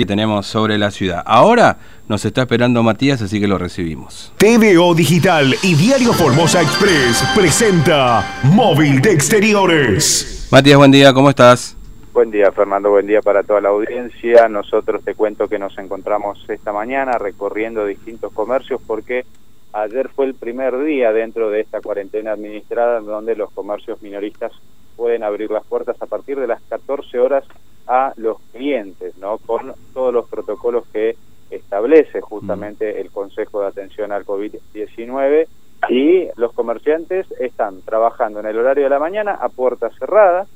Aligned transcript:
que 0.00 0.06
tenemos 0.06 0.46
sobre 0.46 0.78
la 0.78 0.92
ciudad. 0.92 1.24
Ahora 1.26 1.76
nos 2.06 2.24
está 2.24 2.42
esperando 2.42 2.84
Matías, 2.84 3.20
así 3.20 3.40
que 3.40 3.48
lo 3.48 3.58
recibimos. 3.58 4.32
TVO 4.38 4.94
Digital 4.94 5.56
y 5.64 5.74
Diario 5.74 6.12
Formosa 6.12 6.62
Express 6.62 7.24
presenta 7.34 8.38
Móvil 8.44 9.00
de 9.00 9.10
Exteriores. 9.10 10.46
Matías, 10.52 10.78
buen 10.78 10.92
día, 10.92 11.12
¿cómo 11.12 11.30
estás? 11.30 11.76
Buen 12.12 12.30
día, 12.30 12.52
Fernando, 12.52 12.90
buen 12.90 13.08
día 13.08 13.22
para 13.22 13.42
toda 13.42 13.60
la 13.60 13.70
audiencia. 13.70 14.48
Nosotros 14.48 15.02
te 15.02 15.16
cuento 15.16 15.48
que 15.48 15.58
nos 15.58 15.76
encontramos 15.78 16.48
esta 16.48 16.72
mañana 16.72 17.18
recorriendo 17.18 17.84
distintos 17.84 18.32
comercios 18.32 18.80
porque 18.86 19.24
ayer 19.72 20.10
fue 20.10 20.26
el 20.26 20.34
primer 20.34 20.78
día 20.78 21.12
dentro 21.12 21.50
de 21.50 21.62
esta 21.62 21.80
cuarentena 21.80 22.34
administrada 22.34 23.00
donde 23.00 23.34
los 23.34 23.50
comercios 23.50 24.00
minoristas 24.00 24.52
pueden 24.94 25.24
abrir 25.24 25.50
las 25.50 25.66
puertas 25.66 26.00
a 26.00 26.06
partir 26.06 26.38
de 26.38 26.46
las 26.46 26.62
14 26.68 27.18
horas 27.18 27.42
a 27.88 28.12
los 28.16 28.38
clientes, 28.52 29.16
¿no? 29.18 29.38
Con 29.38 29.74
todos 29.94 30.12
los 30.12 30.28
protocolos 30.28 30.86
que 30.92 31.16
establece 31.50 32.20
justamente 32.20 32.92
mm. 32.92 32.96
el 32.98 33.10
Consejo 33.10 33.62
de 33.62 33.68
Atención 33.68 34.12
al 34.12 34.26
COVID-19 34.26 35.46
y 35.88 36.28
los 36.36 36.52
comerciantes 36.52 37.26
están 37.40 37.80
trabajando 37.82 38.40
en 38.40 38.46
el 38.46 38.58
horario 38.58 38.84
de 38.84 38.90
la 38.90 38.98
mañana 38.98 39.38
a 39.40 39.48
puertas 39.48 39.94
cerradas, 39.98 40.48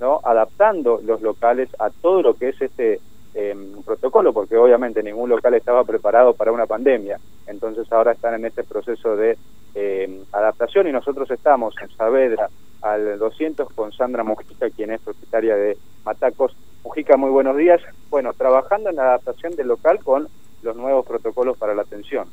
¿no? 0.00 0.20
adaptando 0.24 1.00
los 1.04 1.20
locales 1.20 1.68
a 1.78 1.90
todo 1.90 2.22
lo 2.22 2.34
que 2.34 2.50
es 2.50 2.62
este 2.62 3.00
em, 3.34 3.82
protocolo, 3.82 4.32
porque 4.32 4.56
obviamente 4.56 5.02
ningún 5.02 5.28
local 5.28 5.54
estaba 5.54 5.84
preparado 5.84 6.32
para 6.32 6.52
una 6.52 6.66
pandemia, 6.66 7.18
entonces 7.46 7.90
ahora 7.92 8.12
están 8.12 8.34
en 8.34 8.46
este 8.46 8.64
proceso 8.64 9.16
de 9.16 9.36
em, 9.74 10.20
adaptación 10.32 10.86
y 10.86 10.92
nosotros 10.92 11.30
estamos 11.30 11.74
en 11.82 11.90
Saavedra 11.90 12.48
al 12.80 13.18
200 13.18 13.68
con 13.72 13.92
Sandra 13.92 14.22
Mujica, 14.22 14.70
quien 14.70 14.92
es 14.92 15.00
propietaria 15.00 15.56
de 15.56 15.76
Matacos 16.04 16.56
Mujica, 16.88 17.18
muy 17.18 17.28
buenos 17.28 17.54
días. 17.58 17.82
Bueno, 18.08 18.32
trabajando 18.32 18.88
en 18.88 18.96
la 18.96 19.02
adaptación 19.02 19.54
del 19.54 19.68
local 19.68 19.98
con 20.02 20.26
los 20.62 20.74
nuevos 20.74 21.04
protocolos 21.04 21.58
para 21.58 21.74
la 21.74 21.82
atención. 21.82 22.26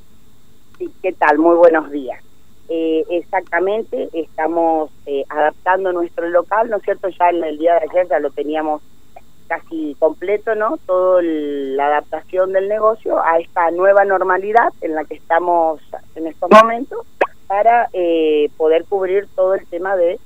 Sí, 0.78 0.90
¿qué 1.04 1.12
tal? 1.12 1.40
Muy 1.40 1.58
buenos 1.58 1.92
días. 1.92 2.24
Eh, 2.70 3.04
exactamente, 3.10 4.08
estamos 4.14 4.92
eh, 5.08 5.26
adaptando 5.28 5.92
nuestro 5.92 6.30
local, 6.30 6.70
¿no 6.70 6.78
es 6.78 6.84
cierto? 6.84 7.10
Ya 7.10 7.32
en 7.32 7.44
el 7.44 7.58
día 7.58 7.74
de 7.74 7.90
ayer 7.90 8.08
ya 8.08 8.20
lo 8.20 8.32
teníamos 8.32 8.82
casi 9.50 9.94
completo, 10.00 10.56
¿no? 10.56 10.78
Toda 10.86 11.22
la 11.22 11.88
adaptación 11.88 12.54
del 12.54 12.70
negocio 12.70 13.22
a 13.22 13.40
esta 13.40 13.72
nueva 13.72 14.06
normalidad 14.06 14.70
en 14.80 14.96
la 14.96 15.04
que 15.04 15.16
estamos 15.16 15.82
en 16.16 16.28
estos 16.28 16.50
momentos 16.50 17.06
para 17.48 17.90
eh, 17.92 18.50
poder 18.56 18.86
cubrir 18.86 19.28
todo 19.36 19.54
el 19.54 19.68
tema 19.68 19.98
de 19.98 20.18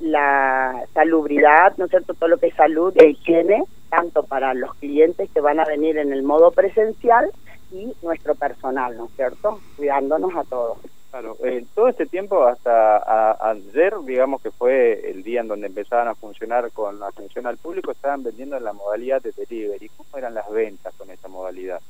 la 0.00 0.84
salubridad, 0.92 1.76
¿no 1.76 1.84
es 1.86 1.90
cierto? 1.90 2.14
Todo 2.14 2.28
lo 2.28 2.38
que 2.38 2.48
es 2.48 2.54
salud 2.54 2.92
e 2.96 3.10
higiene, 3.10 3.64
tanto 3.90 4.22
para 4.24 4.54
los 4.54 4.74
clientes 4.74 5.30
que 5.32 5.40
van 5.40 5.60
a 5.60 5.64
venir 5.64 5.98
en 5.98 6.12
el 6.12 6.22
modo 6.22 6.50
presencial 6.50 7.30
y 7.72 7.92
nuestro 8.02 8.34
personal, 8.34 8.96
¿no 8.96 9.06
es 9.06 9.12
cierto? 9.16 9.60
Cuidándonos 9.76 10.34
a 10.36 10.44
todos. 10.44 10.78
Claro, 11.10 11.36
eh, 11.44 11.64
todo 11.76 11.88
este 11.88 12.06
tiempo 12.06 12.44
hasta 12.44 13.50
ayer, 13.50 13.94
digamos 14.04 14.42
que 14.42 14.50
fue 14.50 15.10
el 15.10 15.22
día 15.22 15.42
en 15.42 15.48
donde 15.48 15.68
empezaban 15.68 16.08
a 16.08 16.16
funcionar 16.16 16.72
con 16.72 16.98
la 16.98 17.06
atención 17.06 17.46
al 17.46 17.56
público, 17.56 17.92
estaban 17.92 18.24
vendiendo 18.24 18.56
en 18.56 18.64
la 18.64 18.72
modalidad 18.72 19.22
de 19.22 19.30
delivery. 19.30 19.90
¿Cómo 19.96 20.08
eran 20.16 20.34
las 20.34 20.50
ventas 20.50 20.92
con 20.98 21.08
esta 21.10 21.28
modalidad? 21.28 21.80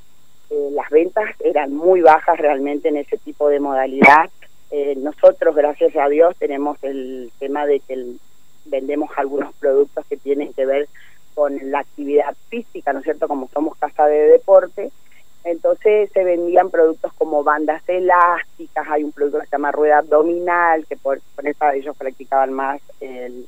Eh, 0.51 0.69
las 0.73 0.91
ventas 0.91 1.25
eran 1.41 1.75
muy 1.75 2.03
bajas 2.03 2.37
realmente 2.37 2.89
en 2.89 2.99
ese 2.99 3.17
tipo 3.17 3.49
de 3.49 3.61
modalidad. 3.61 4.29
Eh, 4.77 4.97
nosotros, 4.97 5.55
gracias 5.55 5.95
a 5.95 6.09
Dios, 6.09 6.35
tenemos 6.37 6.83
el 6.83 7.31
tema 7.39 7.65
de 7.65 7.79
que 7.79 8.17
vendemos 8.65 9.09
algunos 9.17 9.55
productos 9.55 10.05
que 10.07 10.17
tienen 10.17 10.53
que 10.53 10.67
ver 10.67 10.89
con 11.33 11.57
la 11.71 11.79
actividad 11.79 12.35
física, 12.49 12.93
¿no 12.93 12.99
es 12.99 13.05
cierto? 13.05 13.29
Como 13.29 13.49
somos 13.55 13.79
casa 13.79 14.07
de 14.07 14.27
deporte, 14.31 14.91
entonces 15.45 16.11
se 16.13 16.25
vendían 16.25 16.71
productos 16.71 17.13
como 17.13 17.45
bandas 17.45 17.89
elásticas, 17.89 18.89
hay 18.91 19.05
un 19.05 19.13
producto 19.13 19.39
que 19.39 19.47
se 19.47 19.53
llama 19.53 19.71
rueda 19.71 19.99
abdominal, 19.99 20.85
que 20.87 20.97
por, 20.97 21.21
por 21.37 21.47
eso 21.47 21.71
ellos 21.71 21.97
practicaban 21.97 22.53
más 22.53 22.81
el, 22.99 23.47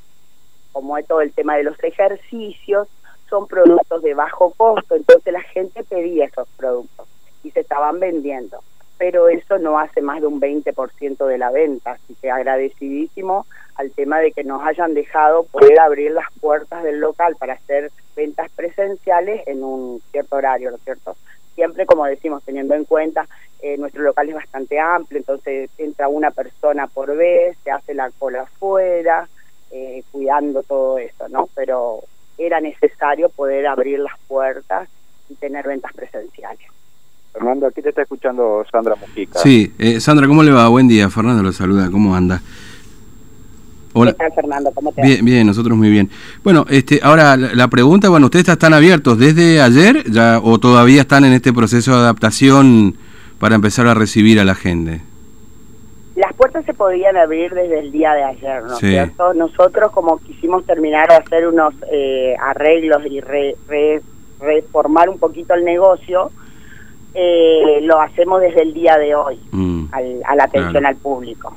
como 0.71 0.97
todo 1.03 1.23
el 1.23 1.33
tema 1.33 1.57
de 1.57 1.65
los 1.65 1.83
ejercicios, 1.83 2.87
son 3.29 3.49
productos 3.49 4.01
de 4.01 4.15
bajo 4.15 4.53
costo, 4.53 4.95
entonces 4.95 5.33
la 5.33 5.43
gente 5.43 5.83
pedía 5.83 6.27
esos 6.27 6.47
productos 6.57 7.09
y 7.43 7.51
se 7.51 7.63
estaban 7.63 7.99
vendiendo 7.99 8.63
pero 8.99 9.29
eso 9.29 9.59
no 9.59 9.79
hace 9.79 10.01
más 10.01 10.21
de 10.21 10.27
un 10.27 10.41
20% 10.41 11.27
de 11.27 11.39
la 11.39 11.51
venta, 11.51 11.93
así 11.93 12.17
que 12.21 12.31
agradecidísimo 12.31 13.47
al 13.77 13.91
tema 13.91 14.21
de 14.21 14.33
que 14.33 14.45
nos 14.45 14.63
hayan 14.65 14.95
dejado 14.95 15.45
poder 15.45 15.79
abrir 15.81 16.13
las 16.13 16.27
puertas 16.41 16.83
del 16.83 17.01
local 17.01 17.37
para 17.39 17.55
hacer 17.55 17.91
ventas 18.15 18.51
presenciales 18.57 19.47
en 19.47 19.63
un 19.63 20.01
cierto 20.11 20.37
horario, 20.37 20.71
¿no 20.71 20.77
es 20.77 20.83
cierto? 20.85 21.17
Siempre, 21.55 21.87
como 21.87 22.07
decimos, 22.07 22.43
teniendo 22.43 22.75
en 22.75 22.85
cuenta, 22.85 23.27
eh, 23.61 23.77
nuestro 23.77 24.03
local 24.03 24.29
es 24.29 24.35
bastante 24.35 24.79
amplio, 24.79 25.19
entonces 25.19 25.71
entra 25.79 26.09
una 26.09 26.31
persona 26.31 26.87
por 26.87 27.15
vez, 27.17 27.57
se 27.65 27.71
hace 27.71 27.95
la 27.95 28.11
cola 28.19 28.43
afuera, 28.43 29.29
eh, 29.71 30.03
cuidando 30.11 30.63
todo 30.63 30.99
eso, 30.99 31.29
¿no? 31.29 31.49
Pero 31.55 32.01
era 32.39 32.61
necesario 32.61 33.29
poder 33.29 33.67
abrir 33.67 33.99
las 33.99 34.19
puertas 34.29 34.89
y 35.29 35.35
tener 35.35 35.67
ventas 35.67 35.93
presenciales. 35.95 36.67
Fernando, 37.37 37.67
aquí 37.67 37.83
te 37.83 37.91
está 37.91 38.01
escuchando 38.01 38.65
Sandra 38.73 38.95
Mujica. 38.95 39.39
Sí, 39.39 39.71
eh, 39.79 40.01
Sandra, 40.01 40.27
¿cómo 40.27 40.43
le 40.43 40.53
va? 40.53 40.69
Buen 40.69 40.89
día, 40.89 41.11
Fernando 41.11 41.43
lo 41.43 41.53
saluda, 41.53 41.91
¿cómo 41.91 42.15
anda? 42.15 42.41
Hola. 43.93 44.13
¿Qué 44.13 44.19
tal, 44.19 44.33
Fernando? 44.33 44.73
¿Cómo 44.73 44.91
te 44.93 45.03
bien, 45.03 45.23
bien, 45.23 45.47
nosotros 45.47 45.77
muy 45.77 45.91
bien. 45.91 46.09
Bueno, 46.43 46.65
este, 46.71 46.99
ahora 47.03 47.37
la, 47.37 47.69
pregunta, 47.69 48.09
bueno, 48.09 48.27
¿ustedes 48.27 48.49
están 48.49 48.73
abiertos 48.73 49.19
desde 49.19 49.61
ayer 49.61 50.11
ya 50.11 50.41
o 50.43 50.59
todavía 50.59 51.03
están 51.03 51.27
en 51.27 51.35
este 51.35 51.53
proceso 51.53 51.93
de 51.93 51.99
adaptación 51.99 52.97
para 53.39 53.55
empezar 53.55 53.87
a 53.87 53.93
recibir 53.93 54.41
a 54.41 54.45
la 54.45 54.55
gente? 54.55 55.03
Las 56.15 56.33
puertas 56.33 56.65
se 56.65 56.73
podían 56.73 57.19
abrir 57.19 57.53
desde 57.53 57.81
el 57.81 57.93
día 57.93 58.15
de 58.15 58.25
ayer, 58.25 58.63
¿no 58.63 58.73
es 58.73 58.79
cierto? 58.79 59.35
Nosotros 59.35 59.93
como 59.93 60.17
quisimos 60.21 60.65
terminar 60.65 61.07
de 61.09 61.17
hacer 61.17 61.47
unos 61.47 61.75
eh, 61.93 62.35
arreglos 62.41 63.03
y 63.05 63.21
reformar 64.41 65.11
un 65.11 65.19
poquito 65.19 65.53
el 65.53 65.67
negocio, 65.67 66.31
eh, 67.17 67.81
lo 67.83 68.01
hacemos 68.01 68.41
desde 68.41 68.63
el 68.63 68.75
día 68.75 68.99
de 68.99 69.15
hoy, 69.15 69.41
mm. 69.51 69.87
a 70.25 70.35
la 70.35 70.45
atención 70.45 70.85
al 70.85 70.97
público. 70.97 71.57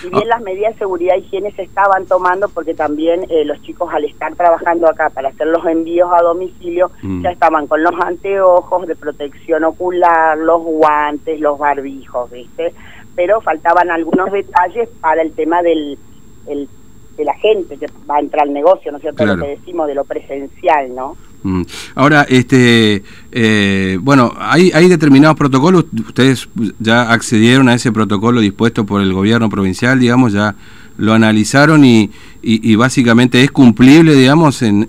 Si 0.00 0.08
bien 0.10 0.28
las 0.28 0.42
medidas 0.42 0.72
de 0.72 0.80
seguridad 0.80 1.14
y 1.16 1.20
higiene 1.20 1.52
se 1.52 1.62
estaban 1.62 2.04
tomando, 2.06 2.48
porque 2.48 2.74
también 2.74 3.24
eh, 3.28 3.44
los 3.44 3.62
chicos 3.62 3.88
al 3.94 4.04
estar 4.04 4.34
trabajando 4.34 4.88
acá 4.88 5.08
para 5.10 5.28
hacer 5.28 5.46
los 5.46 5.64
envíos 5.66 6.10
a 6.12 6.20
domicilio, 6.20 6.90
mm. 7.00 7.22
ya 7.22 7.30
estaban 7.30 7.68
con 7.68 7.82
los 7.82 7.94
anteojos 8.00 8.86
de 8.88 8.96
protección 8.96 9.62
ocular, 9.64 10.36
los 10.36 10.62
guantes, 10.62 11.40
los 11.40 11.58
barbijos, 11.58 12.30
¿viste? 12.30 12.74
Pero 13.14 13.40
faltaban 13.40 13.90
algunos 13.90 14.32
detalles 14.32 14.88
para 15.00 15.22
el 15.22 15.32
tema 15.32 15.62
del 15.62 15.98
de 16.44 17.24
la 17.24 17.34
gente 17.34 17.76
que 17.76 17.86
va 18.10 18.16
a 18.16 18.20
entrar 18.20 18.46
al 18.46 18.52
negocio, 18.52 18.90
¿no 18.90 18.96
es 18.96 19.02
cierto? 19.02 19.24
Lo 19.24 19.36
que 19.36 19.48
decimos 19.48 19.86
de 19.86 19.94
lo 19.94 20.04
presencial, 20.04 20.94
¿no? 20.94 21.16
Mm. 21.42 21.62
Ahora, 21.94 22.22
este, 22.28 23.02
eh, 23.32 23.98
bueno, 24.00 24.34
hay, 24.38 24.70
hay 24.72 24.88
determinados 24.88 25.36
protocolos, 25.36 25.86
ustedes 26.06 26.48
ya 26.78 27.10
accedieron 27.12 27.68
a 27.68 27.74
ese 27.74 27.92
protocolo 27.92 28.40
dispuesto 28.40 28.86
por 28.86 29.00
el 29.00 29.12
gobierno 29.12 29.48
provincial, 29.50 29.98
digamos, 29.98 30.32
ya 30.32 30.54
lo 30.98 31.14
analizaron 31.14 31.84
y, 31.84 32.10
y, 32.42 32.74
básicamente 32.74 33.42
es 33.42 33.50
cumplible, 33.50 34.14
digamos, 34.14 34.62
en, 34.62 34.86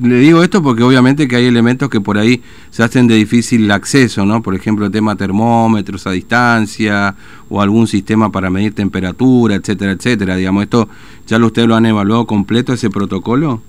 le 0.00 0.16
digo 0.16 0.42
esto 0.42 0.62
porque 0.62 0.82
obviamente 0.82 1.26
que 1.26 1.36
hay 1.36 1.46
elementos 1.46 1.88
que 1.90 2.00
por 2.00 2.18
ahí 2.18 2.40
se 2.70 2.82
hacen 2.82 3.08
de 3.08 3.16
difícil 3.16 3.70
acceso, 3.70 4.24
¿no? 4.24 4.42
Por 4.42 4.54
ejemplo, 4.54 4.86
el 4.86 4.92
tema 4.92 5.16
termómetros 5.16 6.06
a 6.06 6.12
distancia 6.12 7.16
o 7.48 7.60
algún 7.60 7.88
sistema 7.88 8.30
para 8.30 8.48
medir 8.48 8.74
temperatura, 8.74 9.56
etcétera, 9.56 9.92
etcétera, 9.92 10.36
digamos, 10.36 10.62
esto 10.62 10.88
ya 11.26 11.38
lo 11.38 11.46
ustedes 11.46 11.68
lo 11.68 11.74
han 11.74 11.86
evaluado 11.86 12.26
completo 12.26 12.72
ese 12.72 12.88
protocolo? 12.88 13.60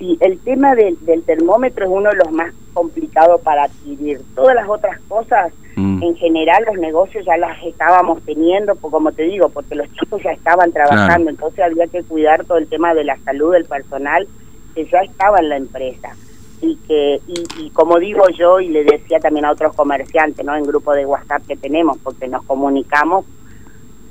Sí, 0.00 0.16
el 0.20 0.38
tema 0.40 0.74
del, 0.74 0.96
termómetro 1.24 1.84
es 1.84 1.90
uno 1.92 2.10
de 2.10 2.16
los 2.16 2.32
más 2.32 2.52
complicados 2.72 3.40
para 3.42 3.64
adquirir. 3.64 4.20
Todas 4.34 4.56
las 4.56 4.68
otras 4.68 4.98
cosas, 5.02 5.52
mm. 5.76 6.02
en 6.02 6.16
general, 6.16 6.64
los 6.66 6.78
negocios 6.78 7.24
ya 7.26 7.36
las 7.36 7.62
estábamos 7.62 8.22
teniendo, 8.22 8.74
como 8.76 9.12
te 9.12 9.24
digo, 9.24 9.50
porque 9.50 9.74
los 9.74 9.92
chicos 9.92 10.22
ya 10.24 10.32
estaban 10.32 10.72
trabajando, 10.72 11.30
entonces 11.30 11.60
había 11.60 11.86
que 11.86 12.02
cuidar 12.02 12.44
todo 12.44 12.58
el 12.58 12.66
tema 12.66 12.94
de 12.94 13.04
la 13.04 13.18
salud 13.18 13.52
del 13.52 13.66
personal 13.66 14.26
que 14.74 14.86
ya 14.86 15.00
estaba 15.00 15.38
en 15.38 15.50
la 15.50 15.56
empresa. 15.58 16.16
Y 16.62 16.76
que 16.76 17.20
y, 17.26 17.70
como 17.70 17.98
digo 17.98 18.22
yo 18.38 18.60
y 18.60 18.68
le 18.68 18.84
decía 18.84 19.18
también 19.18 19.46
a 19.46 19.52
otros 19.52 19.74
comerciantes, 19.74 20.44
¿no? 20.44 20.54
En 20.54 20.64
grupo 20.64 20.92
de 20.92 21.06
WhatsApp 21.06 21.46
que 21.46 21.56
tenemos, 21.56 21.96
porque 21.98 22.28
nos 22.28 22.44
comunicamos 22.44 23.24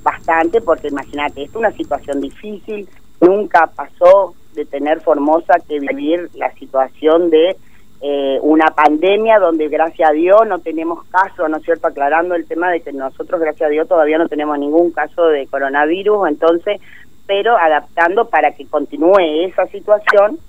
bastante, 0.02 0.62
porque 0.62 0.88
imagínate, 0.88 1.44
es 1.44 1.54
una 1.54 1.72
situación 1.74 2.22
difícil, 2.22 2.88
nunca 3.22 3.68
pasó 3.68 4.34
de 4.54 4.66
tener 4.66 5.02
Formosa 5.02 5.56
que 5.68 5.80
vivir 5.80 6.30
la 6.36 6.52
situación 6.54 7.30
de 7.30 7.56
eh, 8.02 8.40
una 8.42 8.68
pandemia 8.68 9.40
donde 9.40 9.68
gracias 9.68 10.10
a 10.10 10.14
Dios 10.14 10.48
no 10.48 10.60
tenemos 10.60 11.04
caso, 11.06 11.48
¿no 11.50 11.58
es 11.58 11.64
cierto? 11.64 11.88
Aclarando 11.88 12.34
el 12.36 12.48
tema 12.48 12.72
de 12.72 12.80
que 12.82 12.94
nosotros 12.94 13.42
gracias 13.42 13.68
a 13.68 13.72
Dios 13.72 13.88
todavía 13.88 14.18
no 14.18 14.28
tenemos 14.30 14.58
ningún 14.58 14.92
caso 14.92 15.26
de 15.28 15.48
coronavirus, 15.48 16.30
entonces, 16.30 16.80
pero 17.28 17.58
adaptando 17.58 18.30
para 18.30 18.52
que 18.54 18.66
continúe 18.66 19.20
esa 19.46 19.66
situación, 19.68 20.40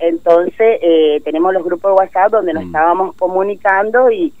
Entonces, 0.00 0.78
eh, 0.80 1.20
tenemos 1.24 1.52
los 1.52 1.64
grupos 1.64 1.90
de 1.90 1.96
WhatsApp 1.96 2.30
donde 2.30 2.52
nos 2.52 2.62
Mm. 2.62 2.66
estábamos 2.68 3.16
comunicando 3.16 4.12
y, 4.12 4.32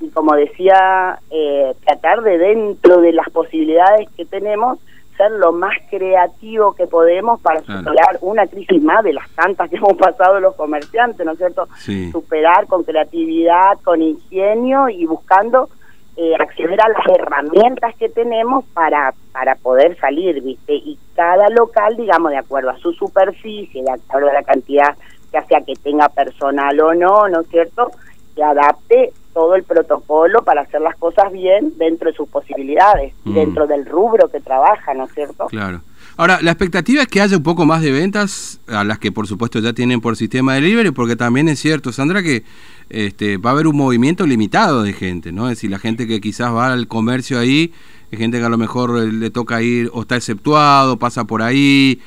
y 0.00 0.08
como 0.08 0.34
decía, 0.34 1.18
eh, 1.30 1.74
tratar 1.84 2.22
de 2.22 2.38
dentro 2.38 3.02
de 3.02 3.12
las 3.12 3.28
posibilidades 3.28 4.08
que 4.16 4.24
tenemos, 4.24 4.78
ser 5.16 5.30
lo 5.32 5.52
más 5.52 5.74
creativo 5.90 6.74
que 6.74 6.86
podemos 6.86 7.40
para 7.40 7.60
superar 7.60 8.18
una 8.20 8.46
crisis 8.46 8.82
más 8.82 9.04
de 9.04 9.12
las 9.12 9.28
tantas 9.30 9.68
que 9.70 9.76
hemos 9.78 9.96
pasado 9.96 10.40
los 10.40 10.54
comerciantes, 10.54 11.24
¿no 11.24 11.32
es 11.32 11.38
cierto? 11.38 11.68
Sí. 11.78 12.10
Superar 12.10 12.66
con 12.66 12.84
creatividad, 12.84 13.78
con 13.82 14.02
ingenio 14.02 14.88
y 14.88 15.06
buscando 15.06 15.68
eh, 16.16 16.34
acceder 16.38 16.78
a 16.80 16.88
las 16.88 17.06
herramientas 17.06 17.94
que 17.96 18.08
tenemos 18.10 18.64
para, 18.74 19.14
para 19.32 19.54
poder 19.54 19.98
salir, 19.98 20.42
¿viste? 20.42 20.74
Y 20.74 20.98
cada 21.14 21.48
local, 21.48 21.96
digamos, 21.96 22.30
de 22.32 22.38
acuerdo 22.38 22.70
a 22.70 22.76
su 22.78 22.92
superficie, 22.92 23.82
de 23.82 23.92
acuerdo 23.92 24.28
a 24.28 24.34
la 24.34 24.42
cantidad, 24.42 24.94
ya 25.32 25.42
sea 25.46 25.62
que 25.62 25.74
tenga 25.74 26.08
personal 26.10 26.78
o 26.80 26.94
no, 26.94 27.28
¿no 27.28 27.40
es 27.40 27.48
cierto? 27.48 27.90
Que 28.34 28.42
adapte 28.42 29.12
todo 29.32 29.54
el 29.54 29.62
protocolo 29.64 30.42
para 30.42 30.62
hacer 30.62 30.80
las 30.80 30.96
cosas 30.96 31.32
bien 31.32 31.72
dentro 31.78 32.10
de 32.10 32.16
sus 32.16 32.28
posibilidades, 32.28 33.14
Mm. 33.24 33.34
dentro 33.34 33.66
del 33.66 33.86
rubro 33.86 34.28
que 34.28 34.40
trabaja, 34.40 34.94
¿no 34.94 35.04
es 35.04 35.12
cierto? 35.12 35.46
Claro. 35.46 35.80
Ahora, 36.16 36.40
la 36.42 36.50
expectativa 36.50 37.02
es 37.02 37.08
que 37.08 37.22
haya 37.22 37.36
un 37.38 37.42
poco 37.42 37.64
más 37.64 37.80
de 37.80 37.90
ventas, 37.90 38.60
a 38.66 38.84
las 38.84 38.98
que 38.98 39.10
por 39.10 39.26
supuesto 39.26 39.60
ya 39.60 39.72
tienen 39.72 40.00
por 40.00 40.16
sistema 40.16 40.54
de 40.54 40.60
delivery, 40.60 40.90
porque 40.90 41.16
también 41.16 41.48
es 41.48 41.58
cierto, 41.58 41.90
Sandra, 41.90 42.22
que 42.22 42.44
este, 42.90 43.38
va 43.38 43.50
a 43.50 43.52
haber 43.54 43.66
un 43.66 43.76
movimiento 43.76 44.26
limitado 44.26 44.82
de 44.82 44.92
gente, 44.92 45.32
¿no? 45.32 45.48
Es 45.48 45.56
decir, 45.56 45.70
la 45.70 45.78
gente 45.78 46.06
que 46.06 46.20
quizás 46.20 46.52
va 46.52 46.72
al 46.72 46.86
comercio 46.86 47.38
ahí, 47.38 47.72
es 48.10 48.18
gente 48.18 48.38
que 48.38 48.44
a 48.44 48.50
lo 48.50 48.58
mejor 48.58 48.98
eh, 49.02 49.10
le 49.10 49.30
toca 49.30 49.62
ir 49.62 49.90
o 49.94 50.02
está 50.02 50.16
exceptuado, 50.16 50.98
pasa 50.98 51.24
por 51.24 51.40
ahí, 51.40 51.98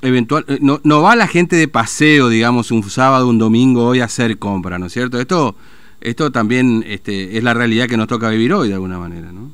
eventual, 0.00 0.46
eh, 0.48 0.58
no, 0.62 0.80
no 0.82 1.02
va 1.02 1.14
la 1.14 1.26
gente 1.26 1.56
de 1.56 1.68
paseo, 1.68 2.28
digamos, 2.30 2.70
un 2.70 2.82
sábado, 2.84 3.28
un 3.28 3.38
domingo 3.38 3.84
hoy 3.84 4.00
a 4.00 4.06
hacer 4.06 4.38
compra, 4.38 4.78
¿no 4.78 4.86
es 4.86 4.92
cierto? 4.94 5.20
Esto, 5.20 5.54
esto 6.02 6.30
también 6.30 6.84
este, 6.86 7.36
es 7.36 7.42
la 7.42 7.54
realidad 7.54 7.86
que 7.86 7.96
nos 7.96 8.08
toca 8.08 8.28
vivir 8.28 8.52
hoy 8.52 8.68
de 8.68 8.74
alguna 8.74 8.98
manera, 8.98 9.32
¿no? 9.32 9.50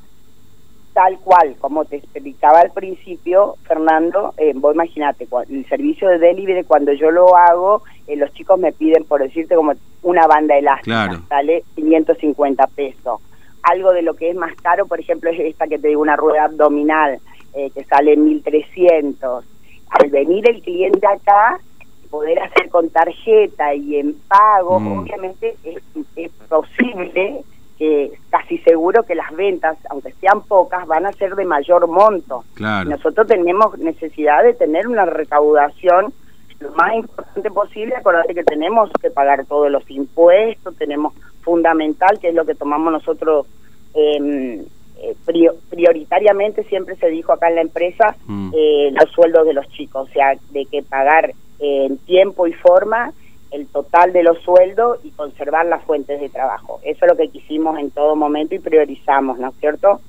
tal 0.99 1.17
cual, 1.21 1.55
como 1.61 1.85
te 1.85 1.99
explicaba 1.99 2.59
al 2.59 2.73
principio, 2.73 3.55
Fernando, 3.69 4.35
eh, 4.37 4.53
vos 4.57 4.75
imaginate, 4.75 5.29
el 5.49 5.65
servicio 5.69 6.09
de 6.09 6.19
delivery 6.19 6.65
cuando 6.65 6.93
yo 6.93 7.13
lo 7.13 7.37
hago, 7.37 7.85
eh, 8.09 8.17
los 8.17 8.33
chicos 8.33 8.59
me 8.59 8.73
piden, 8.73 9.05
por 9.05 9.23
decirte, 9.23 9.55
como 9.55 9.75
una 10.03 10.27
banda 10.27 10.59
elástica, 10.59 11.07
Claro. 11.07 11.23
sale 11.29 11.63
550 11.77 12.67
pesos. 12.75 13.21
Algo 13.63 13.93
de 13.93 14.03
lo 14.03 14.15
que 14.15 14.31
es 14.31 14.37
más 14.37 14.53
caro, 14.57 14.87
por 14.87 14.99
ejemplo, 14.99 15.31
es 15.31 15.39
esta 15.39 15.69
que 15.69 15.79
te 15.79 15.87
digo, 15.87 16.01
una 16.03 16.17
rueda 16.17 16.47
abdominal, 16.47 17.21
eh, 17.55 17.71
que 17.73 17.85
sale 17.85 18.17
1300. 18.17 19.45
Al 19.91 20.11
venir 20.11 20.51
el 20.51 20.61
cliente 20.63 21.07
acá, 21.07 21.61
poder 22.09 22.39
hacer 22.41 22.69
con 22.71 22.91
tarjeta 22.91 23.75
y 23.75 23.97
en 23.97 24.15
pago, 24.29 24.81
Mm. 24.81 24.99
obviamente 25.01 25.57
es, 25.65 25.79
es 26.17 26.31
posible 26.49 27.43
que 27.79 28.11
casi 28.31 28.59
seguro 28.59 29.05
que 29.05 29.15
las 29.15 29.31
ventas, 29.37 29.77
aunque 29.91 30.13
sean 30.21 30.43
pocas, 30.43 30.87
van 30.87 31.07
a 31.07 31.13
ser 31.13 31.37
de 31.37 31.45
mayor 31.45 31.87
monto. 31.87 32.43
Claro. 32.55 32.91
Nosotros 32.91 33.27
tenemos 33.29 33.79
necesidad 33.79 34.43
de 34.43 34.55
tener 34.55 34.89
una 34.89 35.05
recaudación 35.05 36.13
lo 36.61 36.73
más 36.73 36.93
importante 36.95 37.51
posible. 37.53 37.95
Acordate 37.95 38.35
que 38.35 38.43
tenemos 38.43 38.91
que 39.01 39.11
pagar 39.13 39.45
todos 39.47 39.71
los 39.71 39.89
impuestos, 39.91 40.75
tenemos 40.77 41.15
fundamental, 41.43 42.19
que 42.19 42.31
es 42.31 42.35
lo 42.35 42.45
que 42.45 42.57
tomamos 42.57 42.93
nosotros 42.93 43.47
eh, 43.95 44.65
eh, 45.01 45.15
prio- 45.25 45.55
prioritariamente, 45.71 46.65
siempre 46.65 46.97
se 46.97 47.07
dijo 47.09 47.33
acá 47.33 47.49
en 47.49 47.55
la 47.55 47.61
empresa, 47.63 48.17
Mm. 48.27 48.51
eh, 48.57 48.91
los 48.93 49.09
sueldos 49.13 49.47
de 49.47 49.53
los 49.55 49.69
chicos, 49.69 50.09
o 50.09 50.13
sea, 50.13 50.35
de 50.51 50.67
que 50.67 50.83
pagar 50.83 51.33
en 51.59 51.99
tiempo 51.99 52.47
y 52.47 52.53
forma 52.53 53.13
el 53.51 53.67
total 53.67 54.13
de 54.13 54.23
los 54.23 54.39
sueldos 54.43 54.99
y 55.05 55.11
conservar 55.11 55.67
las 55.67 55.83
fuentes 55.85 56.21
de 56.21 56.29
trabajo. 56.29 56.81
Eso 56.83 57.07
es 57.07 57.11
lo 57.13 57.17
que 57.17 57.29
quisimos 57.29 57.79
en 57.79 57.91
todo 57.91 58.15
momento 58.15 58.55
y 58.55 58.59
priorizamos, 58.59 59.39
¿no 59.39 59.49
es 59.49 59.55
cierto? 59.57 60.01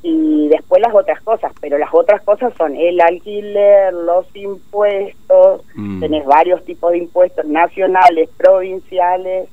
Y 0.00 0.46
después 0.48 0.80
las 0.80 0.94
otras 0.94 1.20
cosas, 1.22 1.52
pero 1.60 1.76
las 1.76 1.92
otras 1.92 2.22
cosas 2.22 2.54
son 2.56 2.76
el 2.76 3.00
alquiler, 3.00 3.92
los 3.92 4.26
impuestos, 4.36 5.62
Mm. 5.74 6.00
tenés 6.00 6.24
varios 6.24 6.64
tipos 6.64 6.92
de 6.92 6.98
impuestos 6.98 7.44
nacionales, 7.46 8.28
provinciales, 8.36 9.48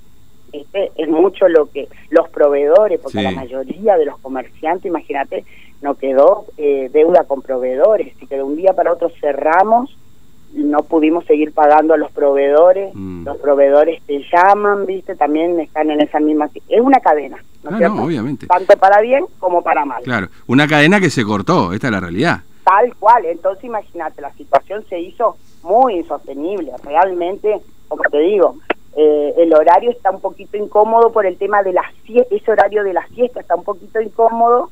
este, 0.52 0.92
es 0.96 1.10
mucho 1.10 1.48
lo 1.48 1.66
que 1.72 1.88
los 2.12 2.30
proveedores, 2.30 3.00
porque 3.00 3.18
Sí. 3.18 3.24
la 3.24 3.32
mayoría 3.32 3.98
de 3.98 4.06
los 4.06 4.20
comerciantes, 4.20 4.86
imagínate, 4.86 5.44
no 5.82 5.96
quedó 5.96 6.46
eh, 6.58 6.90
deuda 6.94 7.24
con 7.24 7.42
proveedores, 7.42 8.14
y 8.22 8.28
que 8.28 8.36
de 8.36 8.44
un 8.44 8.56
día 8.56 8.74
para 8.74 8.94
otro 8.94 9.10
cerramos 9.20 9.98
no 10.56 10.84
pudimos 10.84 11.26
seguir 11.26 11.54
pagando 11.54 11.94
a 11.94 11.98
los 11.98 12.12
proveedores, 12.12 12.94
Mm. 12.96 13.26
los 13.26 13.38
proveedores 13.38 14.02
te 14.04 14.24
llaman, 14.32 14.86
viste, 14.86 15.16
también 15.16 15.60
están 15.60 15.92
en 15.92 16.02
esa 16.02 16.20
misma, 16.20 16.50
es 16.70 16.82
una 16.82 17.00
cadena, 17.00 17.38
¿no 17.64 17.72
Ah, 17.74 17.78
cierto? 17.78 17.96
no, 17.96 18.04
obviamente. 18.06 18.48
Tanto 18.48 18.76
para 18.78 19.02
bien 19.02 19.26
como 19.40 19.62
para 19.62 19.86
mal. 19.86 20.02
Claro, 20.04 20.28
una 20.48 20.68
cadena 20.68 21.00
que 21.00 21.10
se 21.10 21.24
cortó, 21.26 21.74
esta 21.74 21.88
es 21.88 21.92
la 21.94 22.00
realidad. 22.00 22.40
Tal 22.64 22.96
cual, 22.96 23.26
entonces 23.26 23.64
imagínate, 23.66 24.22
la 24.22 24.32
situación 24.34 24.84
se 24.90 25.00
hizo 25.00 25.38
muy 25.64 25.96
insostenible, 25.98 26.72
realmente, 26.84 27.60
como 27.88 28.04
te 28.04 28.20
digo, 28.20 28.56
eh, 28.98 29.34
el 29.38 29.54
horario 29.54 29.92
está 29.92 30.10
un 30.12 30.22
poquito 30.22 30.56
incómodo 30.58 31.12
por 31.12 31.26
el 31.26 31.38
tema 31.38 31.62
de 31.64 31.74
la 31.74 31.84
fiesta, 32.04 32.34
ese 32.34 32.52
horario 32.52 32.84
de 32.84 32.94
la 32.94 33.04
fiesta 33.08 33.42
está 33.42 33.56
un 33.56 33.64
poquito 33.64 34.00
incómodo 34.02 34.70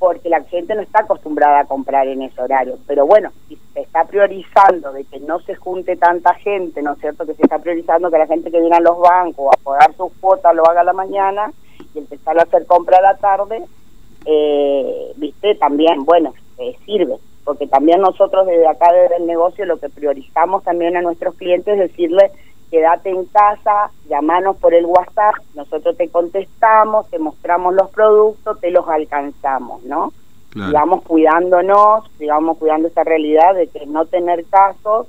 porque 0.00 0.30
la 0.30 0.42
gente 0.44 0.74
no 0.74 0.80
está 0.80 1.00
acostumbrada 1.00 1.60
a 1.60 1.64
comprar 1.66 2.08
en 2.08 2.22
ese 2.22 2.40
horario, 2.40 2.78
pero 2.86 3.06
bueno, 3.06 3.30
si 3.46 3.56
se 3.74 3.80
está 3.80 4.04
priorizando 4.04 4.94
de 4.94 5.04
que 5.04 5.20
no 5.20 5.40
se 5.40 5.54
junte 5.54 5.94
tanta 5.94 6.32
gente, 6.34 6.80
¿no 6.80 6.94
es 6.94 7.00
cierto? 7.00 7.26
Que 7.26 7.34
se 7.34 7.42
está 7.42 7.58
priorizando 7.58 8.10
que 8.10 8.16
la 8.16 8.26
gente 8.26 8.50
que 8.50 8.60
viene 8.60 8.76
a 8.76 8.80
los 8.80 8.98
bancos 8.98 9.54
a 9.54 9.62
pagar 9.62 9.94
sus 9.94 10.10
cuotas 10.18 10.56
lo 10.56 10.66
haga 10.66 10.80
a 10.80 10.84
la 10.84 10.94
mañana 10.94 11.52
y 11.94 11.98
empezar 11.98 12.38
a 12.38 12.44
hacer 12.44 12.64
compra 12.64 12.96
a 12.96 13.02
la 13.02 13.16
tarde, 13.18 13.62
eh, 14.24 15.12
viste, 15.16 15.54
también, 15.56 16.06
bueno, 16.06 16.32
eh, 16.56 16.74
sirve, 16.86 17.16
porque 17.44 17.66
también 17.66 18.00
nosotros 18.00 18.46
desde 18.46 18.68
acá, 18.68 18.90
desde 18.94 19.16
el 19.16 19.26
negocio, 19.26 19.66
lo 19.66 19.78
que 19.78 19.90
priorizamos 19.90 20.64
también 20.64 20.96
a 20.96 21.02
nuestros 21.02 21.34
clientes 21.34 21.74
es 21.74 21.90
decirle, 21.90 22.30
quédate 22.70 23.10
en 23.10 23.24
casa, 23.26 23.90
llamanos 24.08 24.56
por 24.56 24.74
el 24.74 24.86
WhatsApp, 24.86 25.34
nosotros 25.54 25.96
te 25.96 26.08
contestamos, 26.08 27.08
te 27.08 27.18
mostramos 27.18 27.74
los 27.74 27.90
productos, 27.90 28.60
te 28.60 28.70
los 28.70 28.88
alcanzamos, 28.88 29.82
¿no? 29.84 30.12
Claro. 30.50 30.70
Sigamos 30.70 31.02
cuidándonos, 31.02 32.10
sigamos 32.18 32.58
cuidando 32.58 32.88
esta 32.88 33.04
realidad 33.04 33.54
de 33.54 33.68
que 33.68 33.86
no 33.86 34.06
tener 34.06 34.44
casos, 34.46 35.06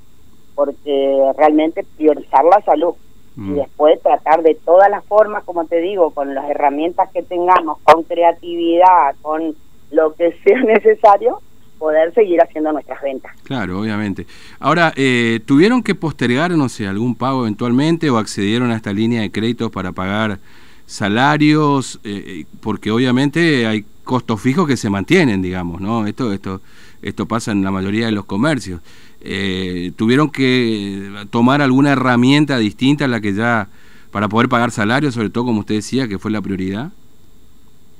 porque 0.55 1.33
realmente 1.37 1.85
priorizar 1.97 2.43
la 2.45 2.61
salud 2.61 2.95
Mm. 3.35 3.51
y 3.51 3.59
después 3.59 4.01
tratar 4.01 4.43
de 4.43 4.55
todas 4.55 4.89
las 4.89 5.05
formas, 5.05 5.43
como 5.43 5.65
te 5.65 5.77
digo, 5.77 6.11
con 6.11 6.35
las 6.35 6.49
herramientas 6.49 7.09
que 7.11 7.23
tengamos, 7.23 7.77
con 7.83 8.03
creatividad, 8.03 9.15
con 9.21 9.55
lo 9.91 10.13
que 10.13 10.33
sea 10.43 10.61
necesario, 10.63 11.39
poder 11.81 12.13
seguir 12.13 12.39
haciendo 12.39 12.71
nuestras 12.71 13.01
ventas. 13.01 13.31
Claro, 13.41 13.81
obviamente. 13.81 14.27
Ahora, 14.59 14.93
eh, 14.95 15.39
¿tuvieron 15.47 15.81
que 15.81 15.95
postergar, 15.95 16.51
no 16.51 16.69
sé, 16.69 16.85
algún 16.85 17.15
pago 17.15 17.41
eventualmente 17.41 18.11
o 18.11 18.19
accedieron 18.19 18.69
a 18.69 18.75
esta 18.75 18.93
línea 18.93 19.21
de 19.21 19.31
créditos 19.31 19.71
para 19.71 19.91
pagar 19.91 20.37
salarios? 20.85 21.99
Eh, 22.03 22.45
porque 22.61 22.91
obviamente 22.91 23.65
hay 23.65 23.83
costos 24.03 24.39
fijos 24.39 24.67
que 24.67 24.77
se 24.77 24.91
mantienen, 24.91 25.41
digamos, 25.41 25.81
¿no? 25.81 26.05
Esto, 26.05 26.31
esto, 26.31 26.61
esto 27.01 27.25
pasa 27.25 27.51
en 27.51 27.63
la 27.63 27.71
mayoría 27.71 28.05
de 28.05 28.11
los 28.11 28.25
comercios. 28.25 28.79
Eh, 29.21 29.91
¿Tuvieron 29.95 30.29
que 30.29 31.25
tomar 31.31 31.63
alguna 31.63 31.93
herramienta 31.93 32.59
distinta 32.59 33.05
a 33.05 33.07
la 33.07 33.21
que 33.21 33.33
ya, 33.33 33.69
para 34.11 34.29
poder 34.29 34.49
pagar 34.49 34.69
salarios, 34.69 35.15
sobre 35.15 35.31
todo 35.31 35.45
como 35.45 35.61
usted 35.61 35.75
decía, 35.75 36.07
que 36.07 36.19
fue 36.19 36.29
la 36.29 36.41
prioridad? 36.41 36.91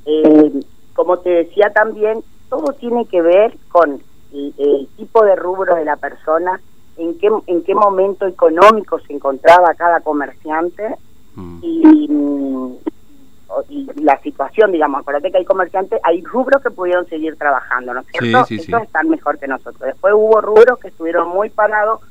Eh, 0.05 0.51
como 0.93 1.17
te 1.17 1.31
decía 1.31 1.71
también, 1.73 2.23
todo 2.51 2.73
tiene 2.73 3.07
que 3.07 3.23
ver 3.23 3.57
con 3.69 3.99
el, 4.31 4.53
el 4.59 4.87
tipo 4.95 5.25
de 5.25 5.35
rubro 5.35 5.73
de 5.75 5.85
la 5.85 5.95
persona, 5.95 6.61
en 6.97 7.17
qué, 7.17 7.31
en 7.47 7.63
qué 7.63 7.73
momento 7.73 8.27
económico 8.27 8.99
se 8.99 9.13
encontraba 9.13 9.73
cada 9.73 10.01
comerciante 10.01 10.97
Mm. 11.35 11.59
y, 11.61 12.07
mm, 12.09 12.73
y 13.69 13.89
la 14.01 14.17
situación, 14.21 14.71
digamos, 14.71 15.01
acuérdate 15.01 15.31
que 15.31 15.37
hay 15.39 15.45
comerciantes, 15.45 15.99
hay 16.03 16.23
rubros 16.23 16.61
que 16.61 16.71
pudieron 16.71 17.05
seguir 17.07 17.35
trabajando, 17.35 17.93
¿no 17.93 18.01
es 18.01 18.07
cierto? 18.07 18.45
Sí, 18.45 18.57
sí, 18.57 18.63
sí. 18.63 18.71
Estos 18.71 18.83
están 18.83 19.09
mejor 19.09 19.39
que 19.39 19.47
nosotros. 19.47 19.81
Después 19.81 20.13
hubo 20.15 20.39
rubros 20.41 20.79
que 20.79 20.87
estuvieron 20.87 21.29
muy 21.29 21.49
parados, 21.49 22.01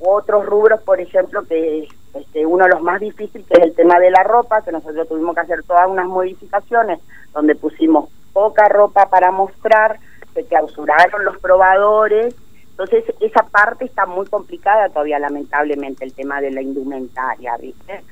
otros 0.00 0.46
rubros, 0.46 0.80
por 0.82 1.00
ejemplo, 1.00 1.42
que 1.44 1.88
este, 2.14 2.46
uno 2.46 2.64
de 2.64 2.70
los 2.70 2.82
más 2.82 3.00
difíciles, 3.00 3.46
que 3.46 3.54
es 3.54 3.66
el 3.66 3.74
tema 3.74 3.98
de 4.00 4.10
la 4.10 4.24
ropa, 4.24 4.62
que 4.62 4.72
nosotros 4.72 5.08
tuvimos 5.08 5.34
que 5.34 5.42
hacer 5.42 5.62
todas 5.62 5.86
unas 5.88 6.06
modificaciones, 6.06 6.98
donde 7.32 7.54
pusimos 7.54 8.08
poca 8.32 8.68
ropa 8.68 9.08
para 9.08 9.30
mostrar, 9.30 9.98
se 10.34 10.44
clausuraron 10.44 11.24
los 11.24 11.38
probadores, 11.38 12.34
entonces 12.70 13.04
esa 13.20 13.42
parte 13.42 13.84
está 13.84 14.06
muy 14.06 14.26
complicada 14.26 14.88
todavía, 14.88 15.18
lamentablemente, 15.18 16.04
el 16.04 16.14
tema 16.14 16.40
de 16.40 16.50
la 16.50 16.62
indumentaria, 16.62 17.56
¿viste? 17.58 18.02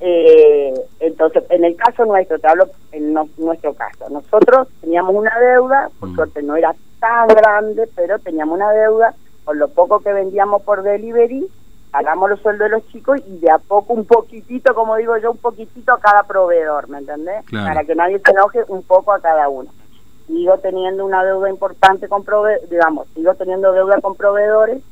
Eh, 0.00 0.74
entonces, 1.00 1.44
en 1.50 1.64
el 1.64 1.76
caso 1.76 2.04
nuestro, 2.04 2.38
te 2.38 2.48
hablo 2.48 2.68
en 2.92 3.12
no- 3.12 3.28
nuestro 3.38 3.72
caso, 3.74 4.08
nosotros 4.10 4.68
teníamos 4.80 5.14
una 5.14 5.38
deuda, 5.38 5.88
por 6.00 6.10
Mm. 6.10 6.14
suerte 6.16 6.42
no 6.42 6.56
era 6.56 6.74
tan 7.00 7.28
grande, 7.28 7.88
pero 7.94 8.18
teníamos 8.18 8.56
una 8.56 8.70
deuda, 8.72 9.14
con 9.44 9.58
lo 9.58 9.68
poco 9.68 10.00
que 10.00 10.12
vendíamos 10.12 10.62
por 10.62 10.82
delivery, 10.82 11.46
pagamos 11.94 12.28
los 12.28 12.40
sueldos 12.40 12.68
de 12.68 12.76
los 12.76 12.88
chicos 12.88 13.20
y 13.24 13.38
de 13.38 13.48
a 13.52 13.58
poco, 13.58 13.92
un 13.92 14.04
poquitito, 14.04 14.74
como 14.74 14.96
digo 14.96 15.16
yo, 15.18 15.30
un 15.30 15.36
poquitito 15.36 15.92
a 15.92 16.00
cada 16.00 16.24
proveedor, 16.24 16.88
¿me 16.88 16.98
entendés? 16.98 17.44
Para 17.52 17.84
que 17.84 17.94
nadie 17.94 18.18
se 18.18 18.32
enoje, 18.32 18.64
un 18.66 18.82
poco 18.82 19.12
a 19.12 19.20
cada 19.20 19.48
uno. 19.48 19.70
Sigo 20.26 20.58
teniendo 20.58 21.06
una 21.06 21.24
deuda 21.24 21.48
importante 21.48 22.08
con 22.08 22.24
proveedores, 22.24 22.68
digamos, 22.68 23.06
sigo 23.14 23.32
teniendo 23.34 23.70
deuda 23.70 24.00
con 24.00 24.16
proveedores. 24.16 24.82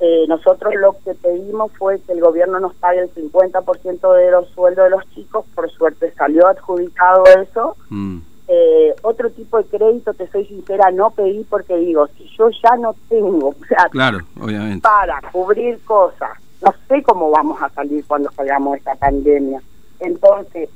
Eh, 0.00 0.26
nosotros 0.28 0.74
lo 0.74 0.96
que 1.02 1.14
pedimos 1.14 1.72
fue 1.78 1.98
que 2.00 2.12
el 2.12 2.20
gobierno 2.20 2.60
nos 2.60 2.74
pague 2.74 3.00
el 3.00 3.14
50% 3.14 4.12
de 4.14 4.30
los 4.30 4.48
sueldos 4.50 4.84
de 4.84 4.90
los 4.90 5.08
chicos, 5.14 5.46
por 5.54 5.70
suerte 5.70 6.12
salió 6.12 6.46
adjudicado 6.46 7.24
eso. 7.24 7.74
Mm. 7.88 8.18
Eh, 8.50 8.94
otro 9.02 9.28
tipo 9.28 9.58
de 9.58 9.64
crédito, 9.64 10.14
te 10.14 10.26
soy 10.28 10.46
sincera, 10.46 10.90
no 10.90 11.10
pedí 11.10 11.44
porque 11.44 11.76
digo, 11.76 12.06
si 12.16 12.26
yo 12.36 12.48
ya 12.48 12.76
no 12.76 12.94
tengo 13.10 13.54
claro, 13.90 14.20
obviamente. 14.40 14.80
para 14.80 15.20
cubrir 15.30 15.78
cosas, 15.84 16.30
no 16.62 16.72
sé 16.88 17.02
cómo 17.02 17.30
vamos 17.30 17.60
a 17.60 17.68
salir 17.68 18.02
cuando 18.06 18.30
salgamos 18.32 18.78
esta 18.78 18.94
pandemia. 18.94 19.60
Entonces, 20.00 20.70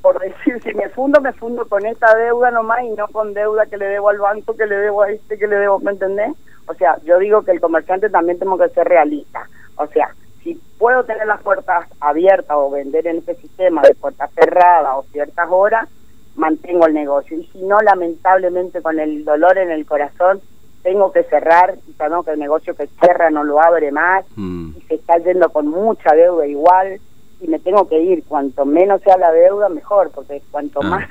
por 0.00 0.18
decir, 0.18 0.60
si 0.64 0.74
me 0.74 0.88
fundo, 0.88 1.20
me 1.20 1.32
fundo 1.32 1.64
con 1.68 1.86
esta 1.86 2.12
deuda 2.16 2.50
nomás 2.50 2.82
y 2.82 2.90
no 2.90 3.06
con 3.06 3.32
deuda 3.34 3.66
que 3.66 3.76
le 3.76 3.86
debo 3.86 4.08
al 4.08 4.18
banco, 4.18 4.56
que 4.56 4.66
le 4.66 4.74
debo 4.74 5.02
a 5.02 5.10
este, 5.12 5.38
que 5.38 5.46
le 5.46 5.56
debo, 5.56 5.78
¿me 5.78 5.92
entendés? 5.92 6.32
O 6.66 6.74
sea, 6.74 6.98
yo 7.04 7.20
digo 7.20 7.42
que 7.42 7.52
el 7.52 7.60
comerciante 7.60 8.10
también 8.10 8.40
tengo 8.40 8.58
que 8.58 8.68
ser 8.70 8.88
realista. 8.88 9.48
O 9.76 9.86
sea, 9.86 10.12
si 10.42 10.60
puedo 10.76 11.04
tener 11.04 11.26
las 11.26 11.40
puertas 11.40 11.86
abiertas 12.00 12.56
o 12.56 12.68
vender 12.68 13.06
en 13.06 13.18
este 13.18 13.36
sistema 13.36 13.82
de 13.82 13.94
puertas 13.94 14.28
cerradas 14.34 14.96
o 14.96 15.04
ciertas 15.12 15.46
horas, 15.48 15.88
mantengo 16.36 16.86
el 16.86 16.94
negocio. 16.94 17.38
Y 17.38 17.46
si 17.46 17.58
no, 17.62 17.80
lamentablemente 17.80 18.82
con 18.82 18.98
el 18.98 19.24
dolor 19.24 19.58
en 19.58 19.70
el 19.70 19.86
corazón, 19.86 20.40
tengo 20.82 21.12
que 21.12 21.22
cerrar 21.24 21.76
y 21.88 21.92
sabemos 21.92 22.24
que 22.24 22.32
el 22.32 22.40
negocio 22.40 22.74
que 22.74 22.88
cierra 23.00 23.30
no 23.30 23.44
lo 23.44 23.60
abre 23.60 23.92
más 23.92 24.24
mm. 24.34 24.70
y 24.76 24.80
se 24.82 24.94
está 24.94 25.16
yendo 25.18 25.48
con 25.50 25.68
mucha 25.68 26.12
deuda 26.14 26.46
igual 26.46 27.00
y 27.40 27.48
me 27.48 27.58
tengo 27.58 27.88
que 27.88 28.00
ir. 28.00 28.24
Cuanto 28.24 28.64
menos 28.64 29.02
sea 29.02 29.16
la 29.16 29.32
deuda, 29.32 29.68
mejor, 29.68 30.10
porque 30.14 30.42
cuanto 30.50 30.80
ah. 30.82 30.86
más 30.86 31.08